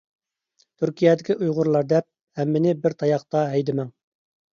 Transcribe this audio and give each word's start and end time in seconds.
تۈركىيەدىكى 0.83 1.35
ئۇيغۇرلار 1.35 1.85
دەپ، 1.91 2.07
ھەممىنى 2.39 2.73
بىر 2.87 2.97
تاياقتا 3.05 3.45
ھەيدىمەڭ! 3.53 3.93